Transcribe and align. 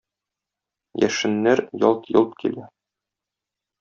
Яшеннәр 1.07 1.63
ялт-йолт 1.87 2.37
килә. 2.41 2.67